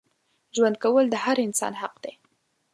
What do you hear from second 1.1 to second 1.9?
هر انسان